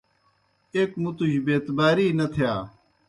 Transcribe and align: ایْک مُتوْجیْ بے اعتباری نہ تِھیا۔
ایْک 0.75 0.91
مُتوْجیْ 1.01 1.39
بے 1.45 1.53
اعتباری 1.57 2.07
نہ 2.17 2.25
تِھیا۔ 2.33 2.53